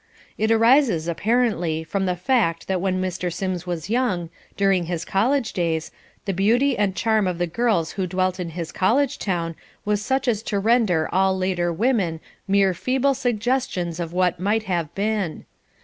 It 0.35 0.49
arises, 0.49 1.07
apparently, 1.07 1.83
from 1.83 2.07
the 2.07 2.15
fact 2.15 2.67
that 2.67 2.81
when 2.81 2.99
Mr. 2.99 3.31
Sims 3.31 3.67
was 3.67 3.87
young, 3.87 4.31
during 4.57 4.85
his 4.87 5.05
college 5.05 5.53
days, 5.53 5.91
the 6.25 6.33
beauty 6.33 6.75
and 6.75 6.95
charm 6.95 7.27
of 7.27 7.37
the 7.37 7.45
girls 7.45 7.91
who 7.91 8.07
dwelt 8.07 8.39
in 8.39 8.49
his 8.57 8.71
college 8.71 9.19
town 9.19 9.55
was 9.85 10.01
such 10.03 10.27
as 10.27 10.41
to 10.41 10.57
render 10.57 11.07
all 11.13 11.37
later 11.37 11.71
women 11.71 12.19
mere 12.47 12.73
feeble 12.73 13.13
suggestions 13.13 13.99
of 13.99 14.11
what 14.11 14.39
might 14.39 14.63
have 14.63 14.91
been. 14.95 15.45